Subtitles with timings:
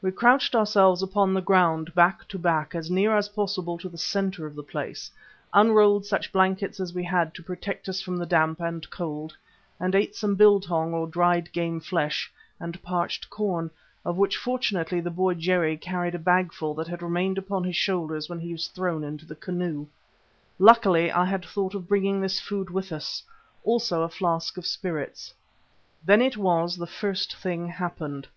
[0.00, 3.98] We crouched ourselves upon the ground back to back as near as possible to the
[3.98, 5.10] centre of the place,
[5.52, 9.36] unrolled such blankets as we had to protect us from the damp and cold,
[9.80, 13.68] and ate some biltong or dried game flesh and parched corn,
[14.04, 18.28] of which fortunately the boy Jerry carried a bagful that had remained upon his shoulders
[18.28, 19.88] when he was thrown into the canoe.
[20.60, 23.24] Luckily I had thought of bringing this food with us;
[23.64, 25.34] also a flask of spirits.
[26.04, 28.28] Then it was that the first thing happened.